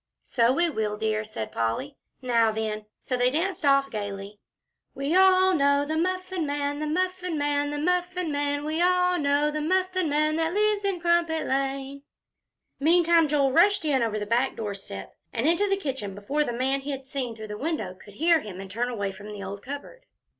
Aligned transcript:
"So 0.23 0.51
we 0.51 0.67
will, 0.67 0.97
dear," 0.97 1.23
said 1.23 1.51
Polly. 1.51 1.95
"Now 2.23 2.51
then!" 2.51 2.87
So 2.99 3.15
they 3.15 3.29
danced 3.29 3.63
off 3.63 3.91
gayly. 3.91 4.39
"We 4.95 5.15
all 5.15 5.53
know 5.53 5.85
the 5.85 5.95
Muffin 5.95 6.43
Man 6.47 6.79
the 6.79 6.87
Muffin 6.87 7.37
Man 7.37 7.69
the 7.69 7.77
Muffin 7.77 8.31
Man. 8.31 8.65
We 8.65 8.81
all 8.81 9.19
know 9.19 9.51
the 9.51 9.61
Muffin 9.61 10.09
Man, 10.09 10.37
that 10.37 10.55
lives 10.55 10.83
in 10.83 10.99
Crumpet 11.01 11.45
Lane." 11.45 12.01
Meantime, 12.79 13.27
Joel 13.27 13.51
rushed 13.51 13.85
in 13.85 14.01
over 14.01 14.17
the 14.17 14.25
back 14.25 14.55
doorstep 14.55 15.13
and 15.31 15.47
into 15.47 15.69
the 15.69 15.77
kitchen 15.77 16.15
before 16.15 16.43
the 16.43 16.51
man 16.51 16.81
he 16.81 16.89
had 16.89 17.03
seen 17.03 17.35
through 17.35 17.49
the 17.49 17.53
kitchen 17.53 17.63
window 17.65 17.93
could 17.93 18.15
hear 18.15 18.39
him 18.39 18.59
and 18.59 18.71
turn 18.71 18.89
away 18.89 19.11
from 19.11 19.31
the 19.31 19.43
old 19.43 19.61
cupboard. 19.61 20.07